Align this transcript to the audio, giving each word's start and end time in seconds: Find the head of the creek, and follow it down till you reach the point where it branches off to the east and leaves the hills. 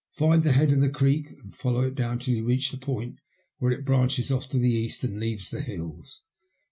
Find 0.13 0.41
the 0.41 0.53
head 0.53 0.71
of 0.71 0.79
the 0.79 0.89
creek, 0.89 1.29
and 1.43 1.53
follow 1.55 1.81
it 1.83 1.93
down 1.93 2.17
till 2.17 2.33
you 2.33 2.43
reach 2.43 2.71
the 2.71 2.77
point 2.77 3.19
where 3.59 3.71
it 3.71 3.85
branches 3.85 4.31
off 4.31 4.49
to 4.49 4.57
the 4.57 4.71
east 4.73 5.03
and 5.03 5.19
leaves 5.19 5.51
the 5.51 5.61
hills. 5.61 6.23